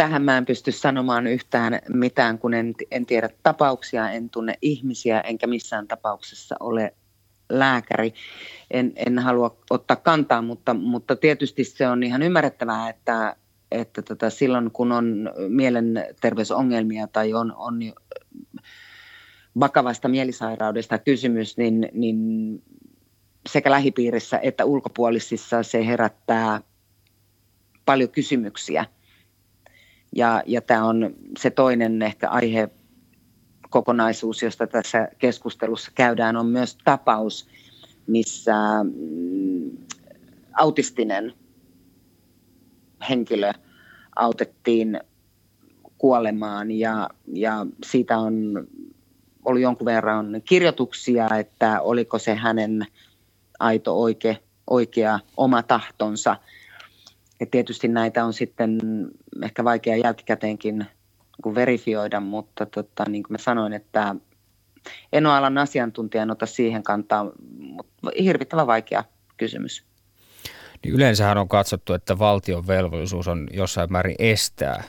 tähän 0.00 0.22
mä 0.22 0.38
en 0.38 0.46
pysty 0.46 0.72
sanomaan 0.72 1.26
yhtään 1.26 1.78
mitään, 1.88 2.38
kun 2.38 2.54
en, 2.54 2.74
en 2.90 3.06
tiedä 3.06 3.28
tapauksia, 3.42 4.10
en 4.10 4.30
tunne 4.30 4.54
ihmisiä, 4.62 5.20
enkä 5.20 5.46
missään 5.46 5.88
tapauksessa 5.88 6.56
ole 6.60 6.94
lääkäri. 7.48 8.14
En, 8.70 8.92
en 8.96 9.18
halua 9.18 9.56
ottaa 9.70 9.96
kantaa, 9.96 10.42
mutta, 10.42 10.74
mutta 10.74 11.16
tietysti 11.16 11.64
se 11.64 11.88
on 11.88 12.02
ihan 12.02 12.22
ymmärrettävää, 12.22 12.88
että, 12.88 13.36
että 13.70 14.02
tota, 14.02 14.30
silloin 14.30 14.70
kun 14.70 14.92
on 14.92 15.30
mielenterveysongelmia 15.48 17.06
tai 17.06 17.34
on, 17.34 17.54
on 17.56 17.78
vakavasta 19.60 20.08
mielisairaudesta 20.08 20.98
kysymys, 20.98 21.56
niin, 21.56 21.88
niin 21.92 22.18
sekä 23.48 23.70
lähipiirissä 23.70 24.38
että 24.38 24.64
ulkopuolisissa 24.64 25.62
se 25.62 25.86
herättää 25.86 26.60
paljon 27.84 28.10
kysymyksiä– 28.10 28.84
ja, 30.16 30.42
ja 30.46 30.60
tämä 30.60 30.84
on 30.84 31.14
se 31.38 31.50
toinen 31.50 32.02
ehkä 32.02 32.28
aihe 32.28 32.68
kokonaisuus, 33.70 34.42
josta 34.42 34.66
tässä 34.66 35.08
keskustelussa 35.18 35.90
käydään, 35.94 36.36
on 36.36 36.46
myös 36.46 36.78
tapaus, 36.84 37.48
missä 38.06 38.54
mm, 38.82 39.70
autistinen 40.52 41.32
henkilö 43.08 43.52
autettiin 44.16 45.00
kuolemaan 45.98 46.70
ja, 46.70 47.08
ja 47.32 47.66
siitä 47.86 48.18
on 48.18 48.66
ollut 49.44 49.62
jonkun 49.62 49.84
verran 49.84 50.42
kirjoituksia, 50.44 51.28
että 51.38 51.80
oliko 51.80 52.18
se 52.18 52.34
hänen 52.34 52.86
aito 53.58 54.00
oikea, 54.00 54.34
oikea 54.66 55.18
oma 55.36 55.62
tahtonsa– 55.62 56.36
ja 57.40 57.46
tietysti 57.46 57.88
näitä 57.88 58.24
on 58.24 58.32
sitten 58.32 58.78
ehkä 59.44 59.64
vaikea 59.64 59.96
jälkikäteenkin 59.96 60.86
kun 61.42 61.54
verifioida, 61.54 62.20
mutta 62.20 62.66
tota, 62.66 63.04
niin 63.08 63.22
kuin 63.22 63.32
mä 63.32 63.38
sanoin, 63.38 63.72
että 63.72 64.14
en 65.12 65.26
ole 65.26 65.34
alan 65.34 65.58
asiantuntija, 65.58 66.22
en 66.22 66.30
ota 66.30 66.46
siihen 66.46 66.82
kantaa, 66.82 67.32
mutta 67.58 68.10
hirvittävän 68.22 68.66
vaikea 68.66 69.04
kysymys. 69.36 69.84
Niin 70.84 70.94
yleensähän 70.94 71.38
on 71.38 71.48
katsottu, 71.48 71.92
että 71.92 72.18
valtion 72.18 72.66
velvollisuus 72.66 73.28
on 73.28 73.48
jossain 73.52 73.92
määrin 73.92 74.16
estää 74.18 74.82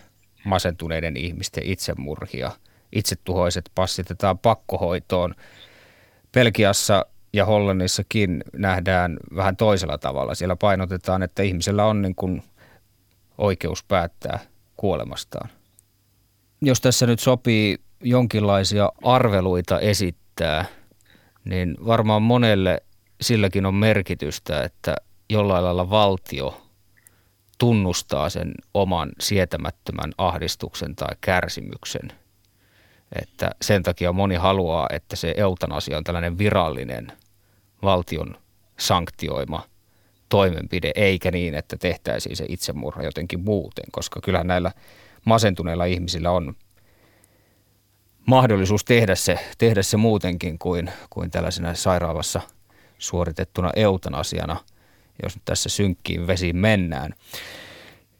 masentuneiden 0.45 1.17
ihmisten 1.17 1.63
itsemurhia. 1.65 2.51
Itsetuhoiset 2.91 3.71
passitetaan 3.75 4.39
pakkohoitoon. 4.39 5.35
Belgiassa 6.33 7.05
ja 7.33 7.45
Hollannissakin 7.45 8.43
nähdään 8.53 9.17
vähän 9.35 9.55
toisella 9.55 9.97
tavalla. 9.97 10.35
Siellä 10.35 10.55
painotetaan, 10.55 11.23
että 11.23 11.43
ihmisellä 11.43 11.85
on 11.85 12.01
niin 12.01 12.15
kuin 12.15 12.43
oikeus 13.37 13.83
päättää 13.83 14.39
kuolemastaan. 14.77 15.49
Jos 16.61 16.81
tässä 16.81 17.07
nyt 17.07 17.19
sopii 17.19 17.77
jonkinlaisia 18.03 18.91
arveluita 19.03 19.79
esittää, 19.79 20.65
niin 21.45 21.77
varmaan 21.85 22.21
monelle 22.21 22.83
silläkin 23.21 23.65
on 23.65 23.75
merkitystä, 23.75 24.63
että 24.63 24.95
jollain 25.29 25.63
lailla 25.63 25.89
valtio 25.89 26.61
tunnustaa 27.57 28.29
sen 28.29 28.51
oman 28.73 29.11
sietämättömän 29.19 30.11
ahdistuksen 30.17 30.95
tai 30.95 31.15
kärsimyksen. 31.21 32.20
Että 33.21 33.51
sen 33.61 33.83
takia 33.83 34.13
moni 34.13 34.35
haluaa, 34.35 34.87
että 34.89 35.15
se 35.15 35.33
eutanasia 35.37 35.97
on 35.97 36.03
tällainen 36.03 36.37
virallinen– 36.37 37.11
valtion 37.83 38.35
sanktioima 38.79 39.63
toimenpide, 40.29 40.91
eikä 40.95 41.31
niin, 41.31 41.55
että 41.55 41.77
tehtäisiin 41.77 42.35
se 42.35 42.45
itsemurha 42.49 43.03
jotenkin 43.03 43.39
muuten, 43.39 43.85
koska 43.91 44.21
kyllähän 44.21 44.47
näillä 44.47 44.71
masentuneilla 45.25 45.85
ihmisillä 45.85 46.31
on 46.31 46.55
mahdollisuus 48.25 48.85
tehdä 48.85 49.15
se, 49.15 49.39
tehdä 49.57 49.83
se 49.83 49.97
muutenkin 49.97 50.59
kuin, 50.59 50.91
kuin 51.09 51.31
tällaisena 51.31 51.73
sairaalassa 51.73 52.41
suoritettuna 52.97 53.71
eutanasiana, 53.75 54.57
jos 55.23 55.35
nyt 55.35 55.45
tässä 55.45 55.69
synkkiin 55.69 56.27
vesiin 56.27 56.57
mennään. 56.57 57.13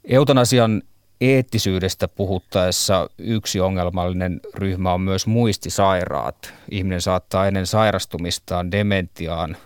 Eutanasian 0.04 0.82
eettisyydestä 1.22 2.08
puhuttaessa 2.08 3.10
yksi 3.18 3.60
ongelmallinen 3.60 4.40
ryhmä 4.56 4.94
on 4.94 5.02
myös 5.02 5.28
muistisairaat. 5.28 6.54
Ihminen 6.72 7.02
saattaa 7.02 7.48
ennen 7.48 7.68
sairastumistaan 7.68 8.72
dementiaan 8.72 9.58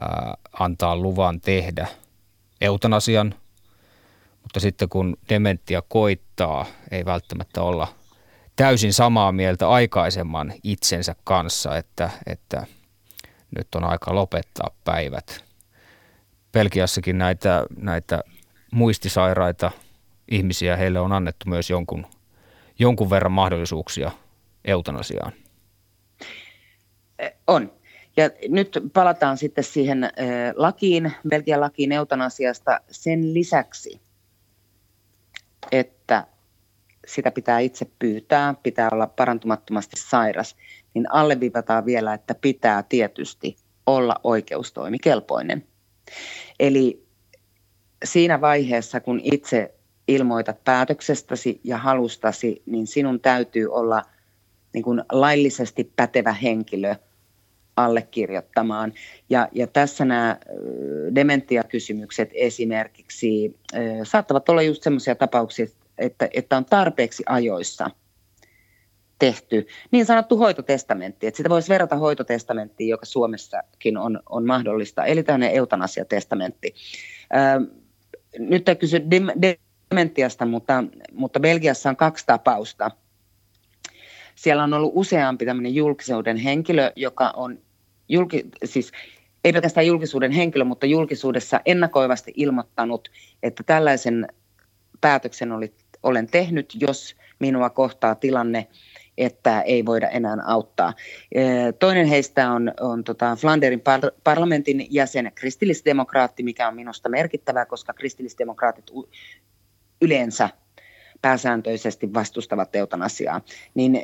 ää, 0.00 0.34
antaa 0.60 0.96
luvan 0.96 1.40
tehdä 1.40 1.86
eutanasian, 2.60 3.34
mutta 4.42 4.60
sitten 4.60 4.88
kun 4.88 5.16
dementia 5.28 5.82
koittaa, 5.88 6.66
ei 6.90 7.04
välttämättä 7.04 7.62
olla 7.62 7.88
täysin 8.56 8.92
samaa 8.92 9.32
mieltä 9.32 9.68
aikaisemman 9.68 10.52
itsensä 10.62 11.14
kanssa, 11.24 11.76
että, 11.76 12.10
että 12.26 12.66
nyt 13.56 13.74
on 13.74 13.84
aika 13.84 14.14
lopettaa 14.14 14.70
päivät. 14.84 15.44
Pelkiassakin 16.52 17.18
näitä, 17.18 17.64
näitä 17.76 18.24
muistisairaita– 18.72 19.70
ihmisiä, 20.30 20.76
heille 20.76 21.00
on 21.00 21.12
annettu 21.12 21.48
myös 21.48 21.70
jonkun, 21.70 22.06
jonkun 22.78 23.10
verran 23.10 23.32
mahdollisuuksia 23.32 24.10
eutanasiaan. 24.64 25.32
Eh, 27.18 27.32
on. 27.46 27.72
Ja 28.16 28.30
nyt 28.48 28.78
palataan 28.92 29.38
sitten 29.38 29.64
siihen 29.64 30.04
äh, 30.04 30.10
lakiin, 30.56 31.12
Belgian 31.28 31.60
lakiin 31.60 31.92
eutanasiasta 31.92 32.80
sen 32.90 33.34
lisäksi, 33.34 34.00
että 35.72 36.26
sitä 37.06 37.30
pitää 37.30 37.58
itse 37.58 37.86
pyytää, 37.98 38.54
pitää 38.62 38.88
olla 38.92 39.06
parantumattomasti 39.06 39.96
sairas, 40.00 40.56
niin 40.94 41.12
alleviivataan 41.12 41.86
vielä, 41.86 42.14
että 42.14 42.34
pitää 42.34 42.82
tietysti 42.82 43.56
olla 43.86 44.16
oikeustoimikelpoinen. 44.24 45.66
Eli 46.60 47.06
siinä 48.04 48.40
vaiheessa, 48.40 49.00
kun 49.00 49.20
itse 49.22 49.74
ilmoitat 50.10 50.64
päätöksestäsi 50.64 51.60
ja 51.64 51.78
halustasi, 51.78 52.62
niin 52.66 52.86
sinun 52.86 53.20
täytyy 53.20 53.66
olla 53.72 54.02
niin 54.72 54.82
kuin 54.84 55.02
laillisesti 55.12 55.92
pätevä 55.96 56.32
henkilö 56.32 56.94
allekirjoittamaan. 57.76 58.92
Ja, 59.30 59.48
ja 59.52 59.66
tässä 59.66 60.04
nämä 60.04 60.36
dementiakysymykset 61.14 62.30
esimerkiksi 62.34 63.56
saattavat 64.04 64.48
olla 64.48 64.62
just 64.62 64.82
sellaisia 64.82 65.14
tapauksia, 65.14 65.66
että, 65.98 66.28
että 66.34 66.56
on 66.56 66.64
tarpeeksi 66.64 67.22
ajoissa 67.26 67.90
tehty 69.18 69.66
niin 69.90 70.06
sanottu 70.06 70.36
hoitotestamentti. 70.36 71.26
Että 71.26 71.36
sitä 71.36 71.48
voisi 71.48 71.68
verrata 71.68 71.96
hoitotestamenttiin, 71.96 72.88
joka 72.88 73.06
Suomessakin 73.06 73.96
on, 73.96 74.20
on 74.28 74.46
mahdollista, 74.46 75.04
eli 75.04 75.22
tämmöinen 75.22 75.50
eutanasiatestamentti. 75.50 76.74
Ää, 77.32 77.60
nyt 78.38 78.64
kysy 78.78 79.00
dementiasta, 79.90 80.46
mutta, 80.46 80.84
mutta 81.12 81.40
Belgiassa 81.40 81.90
on 81.90 81.96
kaksi 81.96 82.26
tapausta. 82.26 82.90
Siellä 84.34 84.62
on 84.62 84.74
ollut 84.74 84.92
useampi 84.94 85.46
tämmöinen 85.46 85.74
julkisuuden 85.74 86.36
henkilö, 86.36 86.92
joka 86.96 87.32
on 87.36 87.58
julki, 88.08 88.44
siis 88.64 88.92
ei 89.44 89.52
pelkästään 89.52 89.86
julkisuuden 89.86 90.32
henkilö, 90.32 90.64
mutta 90.64 90.86
julkisuudessa 90.86 91.60
ennakoivasti 91.66 92.32
ilmoittanut, 92.36 93.10
että 93.42 93.62
tällaisen 93.62 94.28
päätöksen 95.00 95.52
oli, 95.52 95.74
olen 96.02 96.26
tehnyt, 96.26 96.76
jos 96.80 97.16
minua 97.38 97.70
kohtaa 97.70 98.14
tilanne, 98.14 98.66
että 99.18 99.60
ei 99.62 99.86
voida 99.86 100.08
enää 100.08 100.36
auttaa. 100.46 100.94
Toinen 101.78 102.06
heistä 102.06 102.50
on, 102.50 102.72
on 102.80 103.04
tota 103.04 103.36
Flanderin 103.36 103.80
par- 103.80 104.20
parlamentin 104.24 104.86
jäsen, 104.90 105.32
kristillisdemokraatti, 105.34 106.42
mikä 106.42 106.68
on 106.68 106.74
minusta 106.74 107.08
merkittävää, 107.08 107.66
koska 107.66 107.92
kristillisdemokraatit 107.92 108.90
yleensä 110.00 110.48
pääsääntöisesti 111.22 112.14
vastustavat 112.14 112.76
eutanasiaa, 112.76 113.40
niin 113.74 114.02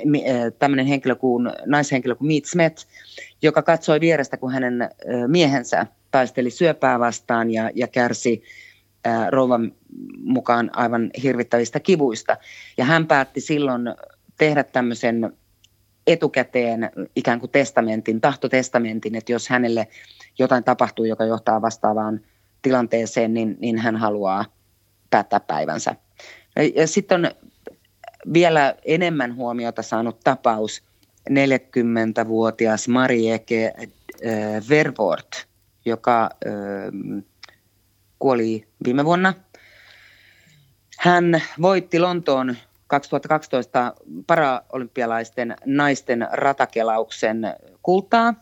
tämmöinen 0.58 0.86
henkilö 0.86 1.14
kuin, 1.14 1.50
naishenkilö 1.66 2.14
kuin 2.14 2.28
Meet 2.28 2.44
Smet, 2.44 2.86
joka 3.42 3.62
katsoi 3.62 4.00
vierestä, 4.00 4.36
kun 4.36 4.52
hänen 4.52 4.90
miehensä 5.26 5.86
taisteli 6.10 6.50
syöpää 6.50 7.00
vastaan 7.00 7.50
ja, 7.50 7.70
ja 7.74 7.88
kärsi 7.88 8.42
rouvan 9.30 9.72
mukaan 10.18 10.70
aivan 10.72 11.10
hirvittävistä 11.22 11.80
kivuista. 11.80 12.36
Ja 12.78 12.84
hän 12.84 13.06
päätti 13.06 13.40
silloin 13.40 13.82
tehdä 14.38 14.64
tämmöisen 14.64 15.32
etukäteen 16.06 16.90
ikään 17.16 17.40
kuin 17.40 17.50
testamentin, 17.50 18.20
tahtotestamentin, 18.20 19.14
että 19.14 19.32
jos 19.32 19.48
hänelle 19.48 19.88
jotain 20.38 20.64
tapahtuu, 20.64 21.04
joka 21.04 21.24
johtaa 21.24 21.62
vastaavaan 21.62 22.20
tilanteeseen, 22.62 23.34
niin, 23.34 23.56
niin 23.60 23.78
hän 23.78 23.96
haluaa 23.96 24.44
päättää 25.10 25.40
päivänsä. 25.40 25.96
Ja 26.75 26.86
sitten 26.86 27.25
on 27.25 27.30
vielä 28.32 28.75
enemmän 28.84 29.36
huomiota 29.36 29.82
saanut 29.82 30.20
tapaus 30.25 30.82
40-vuotias 31.30 32.88
Marieke 32.88 33.72
äh, 33.76 34.68
Vervoort, 34.68 35.46
joka 35.84 36.22
äh, 36.22 37.22
kuoli 38.18 38.68
viime 38.84 39.04
vuonna. 39.04 39.34
Hän 40.98 41.42
voitti 41.62 41.98
Lontoon 41.98 42.57
2012 42.87 43.94
paraolympialaisten 44.26 45.57
naisten 45.64 46.28
ratakelauksen 46.33 47.54
kultaa. 47.83 48.35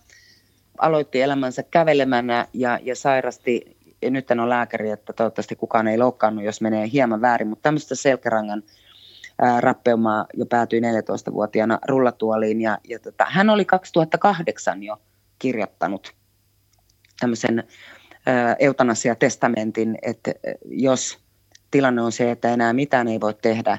Aloitti 0.79 1.21
elämänsä 1.21 1.63
kävelemänä 1.63 2.47
ja, 2.53 2.79
ja 2.83 2.97
sairasti, 2.97 3.74
nyt 4.11 4.31
on 4.31 4.49
lääkäri, 4.49 4.91
että 4.91 5.13
toivottavasti 5.13 5.57
kukaan 5.57 5.89
ei 5.89 5.99
loukkaannut, 5.99 6.45
jos 6.45 6.61
menee 6.61 6.91
hieman 6.93 7.21
väärin, 7.21 7.49
mutta 7.49 7.63
tämmöistä 7.63 7.95
selkärangan 7.95 8.63
ää, 9.39 9.61
rappeumaa 9.61 10.27
jo 10.35 10.47
päätyi 10.47 10.81
14-vuotiaana 10.81 11.79
rullatuoliin. 11.89 12.61
Ja, 12.61 12.79
ja 12.89 12.99
tota, 12.99 13.27
hän 13.29 13.51
oli 13.51 13.65
2008 13.65 14.83
jo 14.83 14.97
kirjoittanut 15.39 16.15
tämmöisen 17.21 17.65
eutanasia-testamentin, 18.59 19.99
että 20.03 20.33
jos 20.65 21.19
tilanne 21.71 22.03
on 22.03 22.13
se, 22.13 22.31
että 22.31 22.49
enää 22.49 22.73
mitään 22.73 23.09
ei 23.09 23.21
voi 23.21 23.35
tehdä 23.35 23.79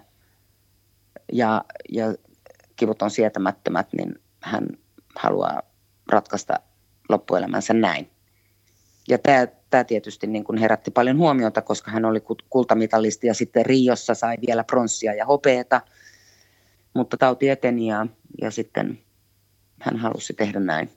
ja, 1.34 1.64
ja 1.92 2.16
kivut 2.76 3.02
on 3.02 3.12
sietämättömät, 3.12 3.88
niin 3.98 4.16
hän 4.42 4.68
haluaa 5.16 5.62
ratkaista 6.12 6.60
loppuelämänsä 7.10 7.74
näin. 7.74 8.10
Ja 9.10 9.18
tämä, 9.18 9.48
tämä 9.70 9.84
tietysti 9.84 10.28
niin 10.28 10.44
kuin 10.44 10.58
herätti 10.58 10.92
paljon 10.92 11.18
huomiota, 11.18 11.62
koska 11.62 11.92
hän 11.92 12.06
oli 12.06 12.24
kultamitalisti 12.50 13.28
ja 13.28 13.34
sitten 13.34 13.66
Riossa 13.66 14.14
sai 14.14 14.38
vielä 14.48 14.64
pronssia 14.64 15.14
ja 15.14 15.26
hopeeta, 15.26 15.82
mutta 16.94 17.18
tauti 17.18 17.50
eteni 17.50 17.88
ja, 17.88 18.08
ja 18.42 18.52
sitten 18.52 19.00
hän 19.82 19.98
halusi 19.98 20.34
tehdä 20.34 20.60
näin. 20.60 20.90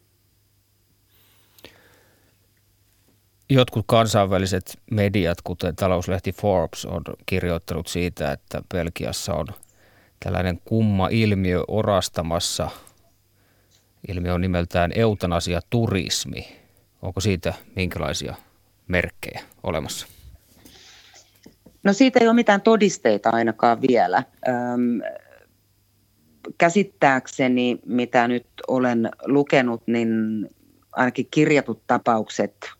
Jotkut 3.50 3.84
kansainväliset 3.88 4.78
mediat, 4.90 5.42
kuten 5.44 5.76
talouslehti 5.76 6.32
Forbes, 6.32 6.84
on 6.84 7.02
kirjoittanut 7.26 7.86
siitä, 7.86 8.32
että 8.32 8.62
Belgiassa 8.74 9.34
on 9.34 9.46
tällainen 10.24 10.60
kumma 10.64 11.08
ilmiö 11.10 11.62
orastamassa. 11.68 12.70
Ilmiö 14.08 14.34
on 14.34 14.40
nimeltään 14.40 14.92
eutanasia 14.94 15.60
turismi. 15.70 16.67
Onko 17.02 17.20
siitä 17.20 17.54
minkälaisia 17.76 18.34
merkkejä 18.88 19.40
olemassa? 19.62 20.06
No 21.84 21.92
siitä 21.92 22.18
ei 22.20 22.28
ole 22.28 22.34
mitään 22.34 22.60
todisteita 22.60 23.30
ainakaan 23.30 23.80
vielä. 23.88 24.22
Öm, 24.48 25.00
käsittääkseni, 26.58 27.78
mitä 27.86 28.28
nyt 28.28 28.46
olen 28.68 29.10
lukenut, 29.24 29.82
niin 29.86 30.10
ainakin 30.92 31.28
kirjatut 31.30 31.82
tapaukset 31.86 32.70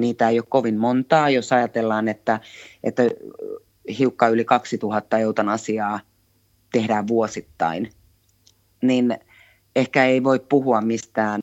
niitä 0.00 0.28
ei 0.28 0.38
ole 0.38 0.46
kovin 0.48 0.78
montaa, 0.78 1.30
jos 1.30 1.52
ajatellaan, 1.52 2.08
että, 2.08 2.40
että 2.84 3.02
hiukka 3.98 4.28
yli 4.28 4.44
2000 4.44 5.18
eutanasiaa 5.18 6.00
tehdään 6.72 7.06
vuosittain, 7.06 7.92
niin 8.82 9.18
ehkä 9.76 10.04
ei 10.04 10.24
voi 10.24 10.40
puhua 10.40 10.80
mistään 10.80 11.40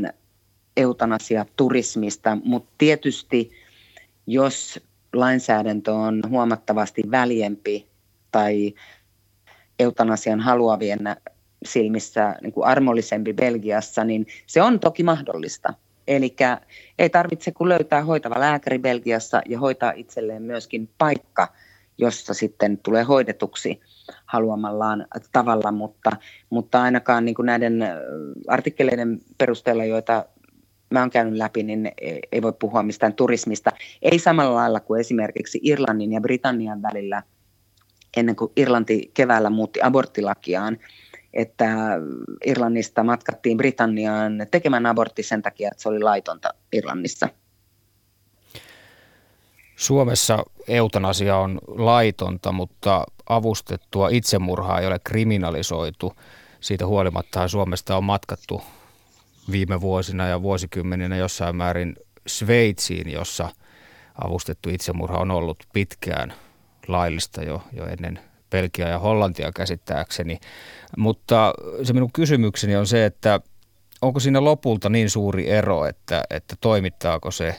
eutanasia-turismista, 0.78 2.38
mutta 2.44 2.72
tietysti 2.78 3.52
jos 4.28 4.80
lainsäädäntö 5.14 5.94
on 5.94 6.22
huomattavasti 6.30 7.02
väljempi 7.12 7.88
tai 8.32 8.74
eutanasian 9.80 10.40
haluavien 10.40 11.00
silmissä 11.66 12.36
niin 12.42 12.54
kuin 12.54 12.68
armollisempi 12.68 13.34
Belgiassa, 13.34 14.04
niin 14.04 14.28
se 14.48 14.62
on 14.62 14.80
toki 14.80 15.04
mahdollista. 15.04 15.74
Eli 16.08 16.36
ei 17.00 17.10
tarvitse 17.10 17.52
kuin 17.52 17.70
löytää 17.70 18.04
hoitava 18.04 18.40
lääkäri 18.40 18.80
Belgiassa 18.80 19.42
ja 19.50 19.60
hoitaa 19.60 19.94
itselleen 19.96 20.42
myöskin 20.42 20.90
paikka, 20.98 21.48
jossa 21.98 22.34
sitten 22.34 22.78
tulee 22.78 23.04
hoidetuksi 23.04 23.82
haluamallaan 24.26 25.08
tavalla, 25.32 25.72
mutta, 25.72 26.12
mutta 26.50 26.82
ainakaan 26.82 27.26
niin 27.26 27.36
kuin 27.36 27.46
näiden 27.46 27.88
artikkeleiden 28.48 29.20
perusteella, 29.38 29.86
joita 29.86 30.26
mä 30.92 31.00
oon 31.00 31.10
käynyt 31.10 31.38
läpi, 31.38 31.64
niin 31.64 31.92
ei 32.32 32.42
voi 32.42 32.54
puhua 32.54 32.84
mistään 32.84 33.14
turismista. 33.14 33.72
Ei 34.02 34.20
samalla 34.20 34.56
lailla 34.56 34.80
kuin 34.80 35.00
esimerkiksi 35.00 35.60
Irlannin 35.64 36.14
ja 36.14 36.22
Britannian 36.22 36.82
välillä 36.82 37.24
ennen 38.18 38.36
kuin 38.36 38.52
Irlanti 38.56 39.12
keväällä 39.14 39.50
muutti 39.50 39.80
aborttilakiaan, 39.84 40.78
että 41.34 41.68
Irlannista 42.46 43.04
matkattiin 43.04 43.58
Britanniaan 43.58 44.48
tekemään 44.52 44.86
abortti 44.86 45.24
sen 45.24 45.42
takia, 45.42 45.70
että 45.72 45.84
se 45.84 45.90
oli 45.90 46.00
laitonta 46.00 46.54
Irlannissa. 46.74 47.30
Suomessa 49.76 50.46
eutanasia 50.68 51.38
on 51.38 51.60
laitonta, 51.68 52.52
mutta 52.52 53.04
avustettua 53.30 54.10
itsemurhaa 54.10 54.80
ei 54.80 54.88
ole 54.88 55.00
kriminalisoitu. 55.04 56.14
Siitä 56.60 56.86
huolimatta 56.86 57.48
Suomesta 57.48 57.98
on 57.98 58.04
matkattu 58.04 58.62
viime 59.52 59.82
vuosina 59.82 60.28
ja 60.28 60.42
vuosikymmeninä 60.42 61.18
jossain 61.18 61.56
määrin 61.56 61.96
Sveitsiin, 62.28 63.12
jossa 63.12 63.50
avustettu 64.24 64.70
itsemurha 64.70 65.18
on 65.18 65.32
ollut 65.32 65.64
pitkään 65.74 66.34
laillista 66.88 67.44
jo, 67.44 67.64
jo 67.74 67.86
ennen 67.86 68.20
Belgia 68.50 68.88
ja 68.88 69.00
Hollantia 69.00 69.52
käsittääkseni. 69.52 70.40
Mutta 70.98 71.54
se 71.84 71.94
minun 71.94 72.12
kysymykseni 72.12 72.76
on 72.76 72.88
se, 72.88 73.06
että 73.06 73.40
onko 74.02 74.20
siinä 74.20 74.44
lopulta 74.44 74.90
niin 74.90 75.10
suuri 75.10 75.50
ero, 75.50 75.86
että, 75.86 76.24
että 76.30 76.56
toimittaako 76.62 77.32
se 77.32 77.56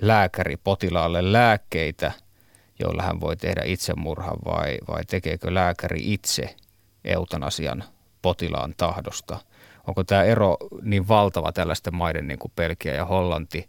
lääkäri 0.00 0.56
potilaalle 0.56 1.32
lääkkeitä, 1.32 2.12
joilla 2.78 3.02
hän 3.02 3.20
voi 3.20 3.36
tehdä 3.36 3.62
itsemurhan 3.64 4.36
vai, 4.44 4.78
vai 4.88 5.04
tekeekö 5.04 5.54
lääkäri 5.54 6.12
itse 6.12 6.56
eutanasian 7.04 7.84
potilaan 8.22 8.74
tahdosta? 8.76 9.38
Onko 9.86 10.04
tämä 10.04 10.22
ero 10.22 10.56
niin 10.82 11.08
valtava 11.08 11.52
tällaisten 11.52 11.94
maiden 11.94 12.28
niin 12.28 12.38
kuin 12.38 12.52
Belgia 12.56 12.94
ja 12.94 13.04
Hollanti? 13.04 13.68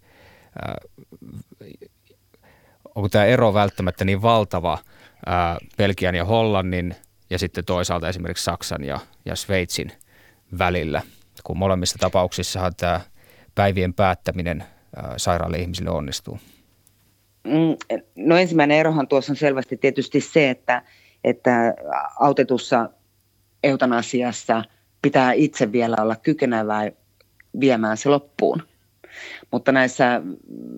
onko 2.95 3.10
tämä 3.10 3.25
ero 3.25 3.53
välttämättä 3.53 4.06
niin 4.06 4.21
valtava 4.21 4.77
Belgian 5.77 6.15
ja 6.15 6.25
Hollannin 6.25 6.95
ja 7.30 7.39
sitten 7.39 7.65
toisaalta 7.65 8.10
esimerkiksi 8.10 8.43
Saksan 8.43 8.84
ja, 8.84 8.99
ja 9.25 9.36
Sveitsin 9.36 9.91
välillä, 10.58 11.01
kun 11.43 11.58
molemmissa 11.58 11.97
tapauksissahan 11.99 12.75
tämä 12.77 13.01
päivien 13.56 13.93
päättäminen 13.93 14.63
sairaalle 15.17 15.58
ihmisille 15.58 15.89
onnistuu? 15.89 16.39
Mm, 17.43 18.01
no 18.15 18.38
ensimmäinen 18.38 18.77
erohan 18.77 19.08
tuossa 19.08 19.32
on 19.32 19.38
selvästi 19.38 19.77
tietysti 19.77 20.21
se, 20.21 20.49
että, 20.49 20.84
että 21.23 21.73
autetussa 22.19 22.89
eutanasiassa 23.63 24.63
pitää 25.08 25.34
itse 25.34 25.72
vielä 25.72 25.96
olla 26.02 26.15
kykenevää 26.15 26.91
viemään 27.60 27.98
se 27.98 28.10
loppuun. 28.10 28.63
Mutta 29.52 29.72
näissä 29.72 30.22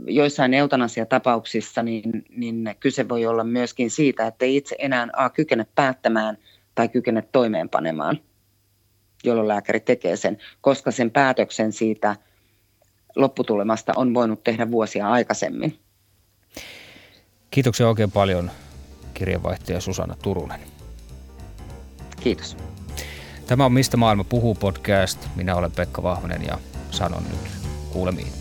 joissain 0.08 0.54
eutanasiatapauksissa 0.54 1.84
niin, 1.84 2.26
niin 2.30 2.76
kyse 2.80 3.10
voi 3.10 3.26
olla 3.26 3.44
myöskin 3.44 3.92
siitä, 3.92 4.28
että 4.28 4.46
ei 4.46 4.56
itse 4.56 4.76
enää 4.80 5.08
A 5.13 5.30
kykene 5.30 5.65
päättämään 5.76 6.38
tai 6.76 6.89
kykene 6.89 7.22
toimeenpanemaan, 7.32 8.20
jolloin 9.24 9.48
lääkäri 9.48 9.80
tekee 9.80 10.15
sen, 10.15 10.38
koska 10.62 10.92
sen 10.92 11.12
päätöksen 11.12 11.72
siitä 11.72 12.15
lopputulemasta 13.15 13.94
on 13.96 14.13
voinut 14.13 14.44
tehdä 14.44 14.72
vuosia 14.72 15.10
aikaisemmin. 15.10 15.80
Kiitoksia 17.52 17.88
oikein 17.88 18.12
paljon 18.12 18.52
kirjeenvaihtaja 19.13 19.82
Susanna 19.82 20.15
Turunen. 20.24 20.60
Kiitos. 22.20 22.58
Tämä 23.50 23.66
on 23.66 23.74
Mistä 23.74 23.98
maailma 23.98 24.24
puhuu 24.24 24.56
podcast. 24.56 25.28
Minä 25.36 25.56
olen 25.56 25.72
Pekka 25.72 26.04
Vahvanen 26.04 26.46
ja 26.46 26.58
sanon 26.92 27.24
nyt 27.24 27.52
kuulemiin. 27.90 28.38